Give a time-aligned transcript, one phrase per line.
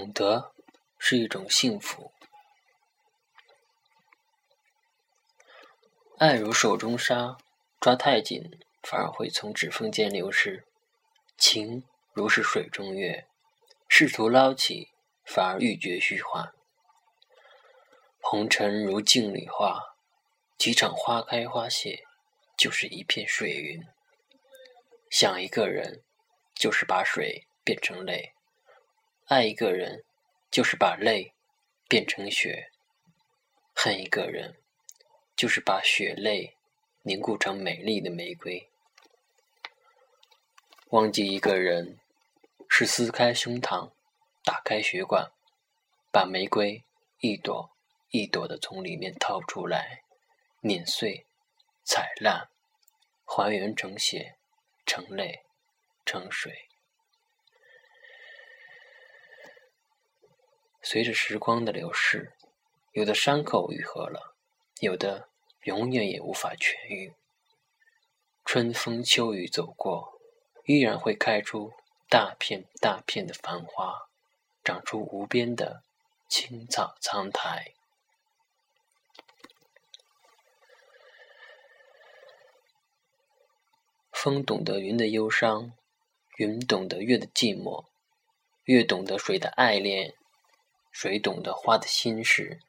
[0.00, 0.54] 懂得
[0.98, 2.10] 是一种幸福。
[6.16, 7.36] 爱如手中沙，
[7.78, 8.42] 抓太紧
[8.82, 10.64] 反而会从指缝间流失；
[11.36, 13.28] 情如是水中月，
[13.90, 14.88] 试图捞起
[15.26, 16.50] 反而欲绝虚幻。
[18.22, 19.82] 红尘如镜里花，
[20.56, 22.04] 几场花开花谢，
[22.56, 23.86] 就是一片水云。
[25.10, 26.02] 想一个人，
[26.54, 28.32] 就是把水变成泪；
[29.30, 30.02] 爱一个人，
[30.50, 31.34] 就是把泪
[31.88, 32.72] 变成血；
[33.72, 34.56] 恨一个人，
[35.36, 36.56] 就是把血泪
[37.02, 38.68] 凝固成美丽的玫瑰。
[40.88, 42.00] 忘记一个人，
[42.68, 43.92] 是撕开胸膛，
[44.42, 45.30] 打开血管，
[46.10, 46.82] 把玫瑰
[47.20, 47.70] 一朵
[48.10, 50.02] 一朵的从里面掏出来，
[50.62, 51.24] 碾碎、
[51.84, 52.48] 踩烂，
[53.24, 54.34] 还原成血。
[54.84, 55.44] 成泪，
[56.04, 56.69] 成水。
[60.82, 62.32] 随着时光的流逝，
[62.92, 64.34] 有的伤口愈合了，
[64.80, 65.28] 有的
[65.64, 67.12] 永远也无法痊愈。
[68.44, 70.18] 春风秋雨走过，
[70.64, 71.72] 依然会开出
[72.08, 74.08] 大片大片的繁花，
[74.64, 75.82] 长出无边的
[76.28, 77.74] 青草苍苔。
[84.10, 85.72] 风懂得云的忧伤，
[86.36, 87.86] 云懂得月的寂寞，
[88.64, 90.14] 月懂得水的爱恋，
[90.90, 92.60] 水懂得花的心事，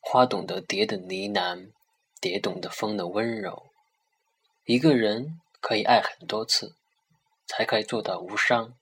[0.00, 1.72] 花懂得蝶的呢喃，
[2.20, 3.70] 蝶懂得风的温柔。
[4.64, 6.76] 一个人可以爱很多次，
[7.46, 8.74] 才可以做到无伤；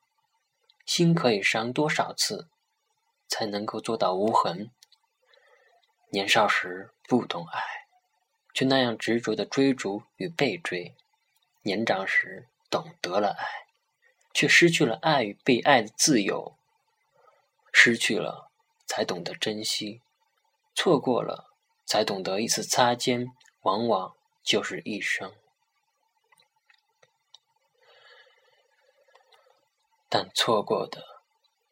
[0.84, 2.48] 心可以伤多少次，
[3.28, 4.70] 才能够做到无痕？
[6.10, 7.62] 年少时不懂爱，
[8.52, 10.96] 却那样执着的追逐与被追。
[11.62, 13.46] 年长时懂得了爱，
[14.32, 16.56] 却失去了爱与被爱的自由。
[17.72, 18.49] 失去了，
[18.90, 20.00] 才懂得珍惜；
[20.74, 21.54] 错过了，
[21.86, 23.28] 才懂得一次擦肩，
[23.60, 25.32] 往往就是一生。
[30.08, 31.04] 但错过的，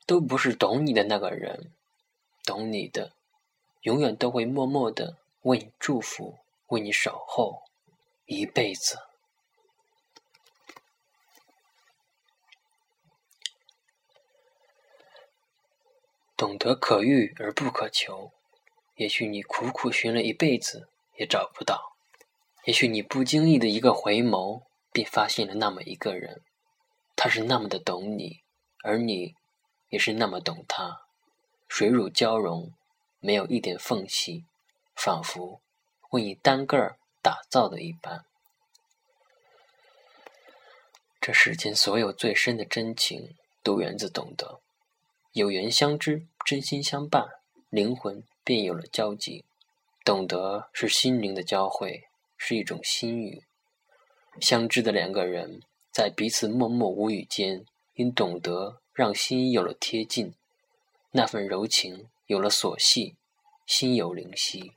[0.07, 1.75] 都不是懂你的那个人，
[2.45, 3.17] 懂你的，
[3.81, 7.65] 永远都会默默的为你祝福，为你守候，
[8.27, 9.08] 一辈子。
[16.39, 18.31] 懂得可遇而不可求，
[18.95, 21.97] 也许你苦苦寻了一辈子也找不到；
[22.65, 24.63] 也许你不经意的一个回眸，
[24.93, 26.43] 便发现了那么一个人，
[27.17, 28.45] 他是那么的懂你，
[28.85, 29.35] 而你
[29.89, 31.01] 也是那么懂他，
[31.67, 32.73] 水乳交融，
[33.19, 34.45] 没有一点缝隙，
[34.95, 35.61] 仿佛
[36.11, 38.25] 为你单个儿打造的一般。
[41.21, 43.35] 这世间所有最深的真情，
[43.65, 44.61] 都源自懂得。
[45.33, 47.29] 有缘相知，真心相伴，
[47.69, 49.45] 灵魂便有了交集。
[50.05, 52.05] 懂得是心灵的交汇，
[52.39, 53.45] 是一种心语。
[54.41, 55.61] 相知的两个人，
[55.93, 60.33] 在彼此默默无语间，因懂得让心有了贴近，
[61.11, 63.17] 那份柔情有了所系，
[63.67, 64.73] 心有灵犀。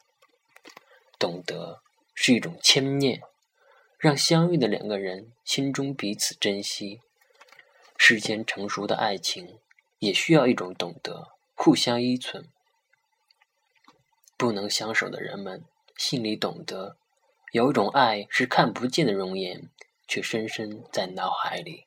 [1.17, 1.81] 懂得
[2.13, 3.21] 是一种牵念，
[3.97, 6.99] 让相遇的两个人心中彼此珍惜。
[7.97, 9.57] 世间成熟的爱情。
[10.01, 12.47] 也需要一种懂得，互相依存。
[14.35, 15.63] 不能相守的人们，
[15.95, 16.97] 心里懂得，
[17.51, 19.69] 有一种爱是看不见的容颜，
[20.07, 21.85] 却深深在脑海里；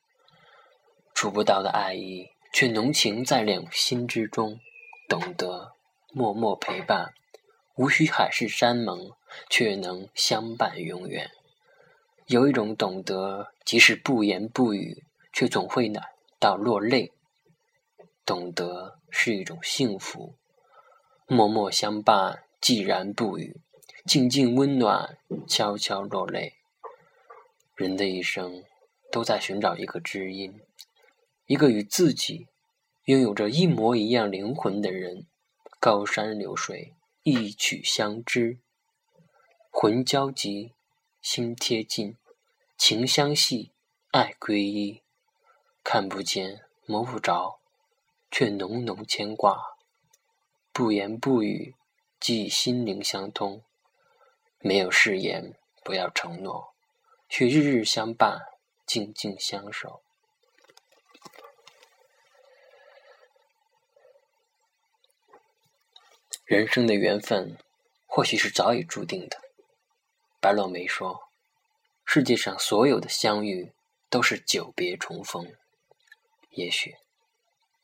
[1.13, 4.61] 触不到的爱意，却浓情在两心之中。
[5.09, 5.73] 懂得，
[6.13, 7.15] 默默陪伴，
[7.75, 9.11] 无需海誓山盟，
[9.51, 11.33] 却能相伴永远。
[12.27, 15.03] 有一种懂得，即使不言不语，
[15.33, 16.05] 却总会难
[16.39, 17.11] 到落泪。
[18.27, 20.35] 懂得是一种幸福，
[21.27, 23.61] 默默相伴，寂然不语，
[24.07, 26.55] 静静温暖，悄悄落泪。
[27.75, 28.65] 人的一生
[29.11, 30.61] 都在寻找一个知音，
[31.47, 32.47] 一个与自己
[33.05, 35.27] 拥有着一模一样灵魂的人。
[35.79, 36.95] 高山流水，
[37.25, 38.57] 一曲相知，
[39.71, 40.73] 魂交集，
[41.21, 42.17] 心贴近，
[42.79, 43.73] 情相系，
[44.13, 45.03] 爱归一。
[45.83, 47.59] 看不见，摸不着。
[48.37, 49.77] 却浓浓牵挂，
[50.73, 51.77] 不言不语，
[52.19, 53.63] 即心灵相通。
[54.59, 55.55] 没有誓言，
[55.85, 56.75] 不要承诺，
[57.29, 58.41] 却日日相伴，
[58.85, 60.03] 静静相守。
[66.45, 67.57] 人生的缘分，
[68.05, 69.41] 或许是早已注定的。
[70.41, 71.29] 白落梅说
[72.05, 73.73] ：“世界上所有的相遇，
[74.11, 75.55] 都是久别重逢。”
[76.51, 76.97] 也许。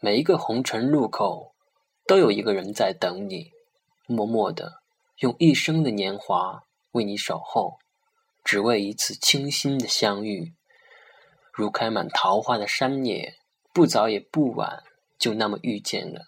[0.03, 1.55] 每一个红尘路口，
[2.07, 3.51] 都有一个人在等你，
[4.07, 4.81] 默默的
[5.19, 6.63] 用一生的年华
[6.93, 7.77] 为你守候，
[8.43, 10.55] 只为一次倾心的相遇。
[11.53, 13.37] 如开满桃花的山野，
[13.75, 14.83] 不早也不晚，
[15.19, 16.23] 就那么遇见了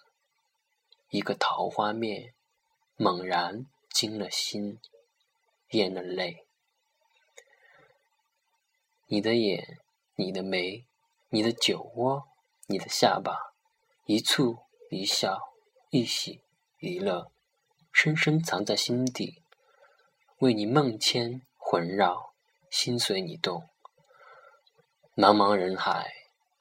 [1.09, 2.35] 一个桃花面，
[2.95, 4.79] 猛然惊了心，
[5.69, 6.45] 咽了泪。
[9.07, 9.79] 你的眼，
[10.15, 10.85] 你的眉，
[11.29, 12.27] 你的酒窝，
[12.67, 13.52] 你的下巴，
[14.05, 15.53] 一蹙一笑，
[15.89, 16.41] 一喜
[16.79, 17.31] 一乐，
[17.93, 19.41] 深深藏在心底，
[20.39, 22.33] 为你梦牵魂绕，
[22.69, 23.69] 心随你动。
[25.15, 26.11] 茫茫人海，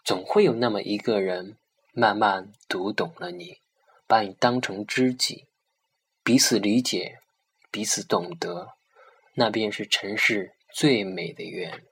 [0.05, 1.57] 总会有那么一个人，
[1.93, 3.59] 慢慢读懂了你，
[4.07, 5.47] 把你当成知己，
[6.23, 7.19] 彼此理解，
[7.73, 8.75] 彼此懂得，
[9.35, 11.85] 那便是尘世最美的缘。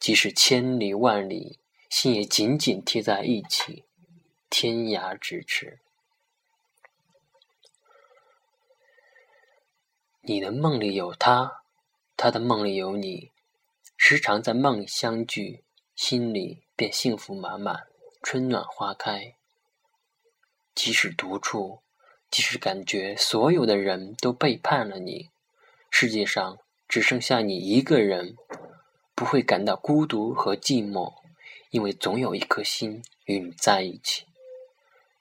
[0.00, 3.84] 即使千里万里，心也紧紧贴在一起，
[4.58, 5.80] 天涯咫尺。
[10.22, 11.62] 你的梦里有他，
[12.16, 13.32] 他的梦里有你。
[13.98, 15.62] 时常在梦里相聚，
[15.94, 17.86] 心里便幸福满满，
[18.22, 19.36] 春暖花开。
[20.74, 21.82] 即使独处，
[22.30, 25.28] 即使感觉所有的人都背叛了你，
[25.90, 26.58] 世界上
[26.88, 28.34] 只剩下你一个人，
[29.14, 31.12] 不会感到孤独和寂寞，
[31.68, 34.24] 因为总有一颗心与你在一起，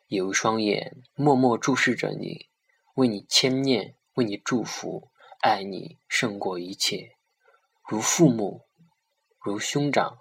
[0.07, 2.47] 有一双眼默默注视着你，
[2.93, 5.09] 为你牵念，为你祝福，
[5.41, 7.15] 爱你胜过一切，
[7.87, 8.61] 如父母。
[9.39, 10.17] 如兄长，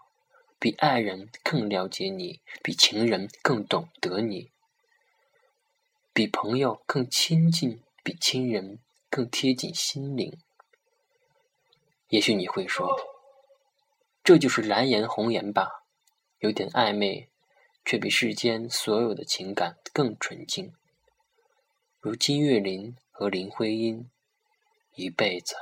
[0.59, 4.53] 比爱人更了解你，比情人更懂得你，
[6.13, 10.39] 比朋友更亲近，比亲人更贴近心灵。
[12.09, 12.95] 也许你会说，
[14.23, 15.85] 这就是蓝颜红颜吧？
[16.41, 17.31] 有点暧昧，
[17.85, 20.73] 却比世间所有的情感更纯净。
[22.01, 24.11] 如金岳霖和林徽因，
[24.95, 25.57] 一辈子。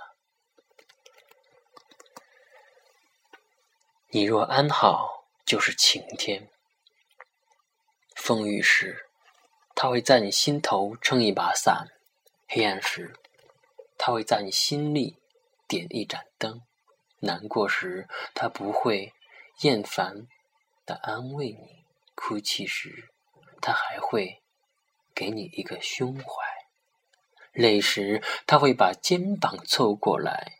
[4.09, 6.51] 你若安好，就是晴天。
[8.15, 9.07] 风雨时，
[9.75, 11.87] 他会在你心头撑一把伞；
[12.47, 13.15] 黑暗时，
[13.97, 15.17] 他会在你心里
[15.67, 16.61] 点一盏灯；
[17.21, 19.13] 难过时，他不会
[19.63, 20.29] 厌烦
[20.85, 21.82] 的安慰你；
[22.25, 23.11] 哭泣时，
[23.61, 24.45] 他还会
[25.13, 26.25] 给你一个胸怀；
[27.53, 30.59] 累时，他会把肩膀凑过来。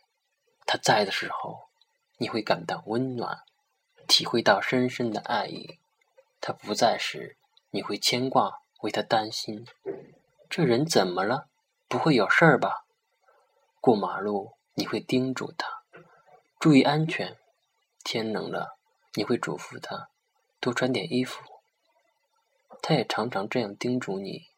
[0.65, 1.69] 他在的时候。
[2.17, 3.43] 你会感到温暖，
[4.07, 5.79] 体会到深深的爱意。
[6.39, 7.37] 他不在时，
[7.71, 9.65] 你会牵挂，为他担心。
[10.49, 11.49] 这人怎么了？
[11.89, 12.85] 不会有事儿吧？
[13.81, 15.83] 过马路，你会叮嘱他
[16.59, 17.37] 注意安全。
[18.05, 18.77] 天冷了，
[19.15, 20.09] 你会嘱咐他
[20.61, 21.41] 多穿点衣服。
[22.83, 24.49] 他也常常这样叮嘱你，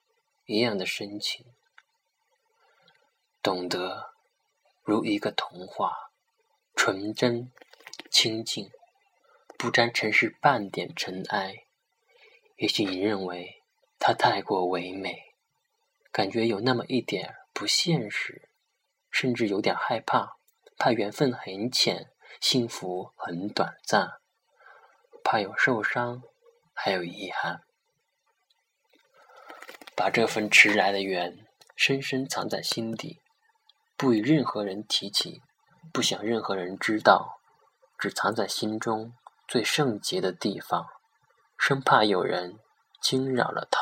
[0.47, 1.45] 一样的深情。
[3.43, 4.15] 懂得，
[4.81, 6.09] 如一个童话。
[6.75, 7.51] 纯真、
[8.09, 8.69] 清净，
[9.57, 11.65] 不沾尘世半点尘埃。
[12.57, 13.61] 也许你认为
[13.99, 15.35] 它太过唯美，
[16.11, 18.49] 感觉有那么一点不现实，
[19.09, 20.37] 甚至有点害怕，
[20.77, 22.11] 怕缘分很浅，
[22.41, 24.19] 幸福很短暂，
[25.23, 26.23] 怕有受伤，
[26.73, 27.63] 还有遗憾。
[29.95, 33.21] 把这份迟来的缘深深藏在心底，
[33.95, 35.41] 不与任何人提起。
[35.93, 37.39] 不想任何人知道，
[37.97, 39.13] 只藏在心中
[39.47, 40.87] 最圣洁的地方，
[41.57, 42.59] 生怕有人
[42.99, 43.81] 惊扰了它。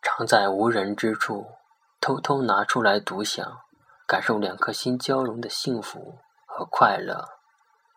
[0.00, 1.58] 常在无人之处，
[2.00, 3.60] 偷偷拿出来独享，
[4.06, 7.28] 感受两颗心交融的幸福和快乐。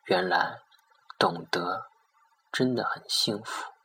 [0.06, 0.58] 原来，
[1.20, 1.86] 懂得
[2.52, 3.79] 真的很幸福。